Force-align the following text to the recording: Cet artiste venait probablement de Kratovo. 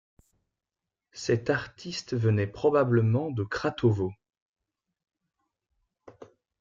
Cet 1.11 1.51
artiste 1.51 2.15
venait 2.15 2.47
probablement 2.47 3.29
de 3.29 3.43
Kratovo. 3.43 4.11